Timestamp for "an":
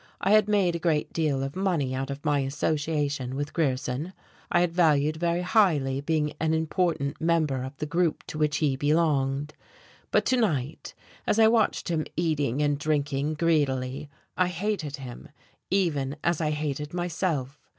6.39-6.55